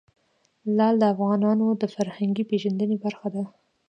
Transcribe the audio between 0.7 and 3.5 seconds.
لعل د افغانانو د فرهنګي پیژندنې برخه ده.